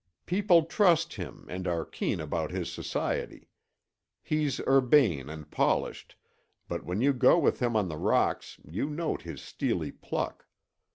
People 0.25 0.65
trust 0.65 1.13
him 1.13 1.45
and 1.47 1.67
are 1.67 1.85
keen 1.85 2.19
about 2.19 2.49
his 2.49 2.71
society. 2.71 3.49
He's 4.23 4.59
urbane 4.61 5.29
and 5.29 5.51
polished, 5.51 6.15
but 6.67 6.83
when 6.83 7.01
you 7.01 7.13
go 7.13 7.37
with 7.37 7.59
him 7.59 7.75
on 7.75 7.87
the 7.87 7.97
rocks 7.97 8.57
you 8.67 8.89
note 8.89 9.21
his 9.21 9.43
steely 9.43 9.91
pluck. 9.91 10.47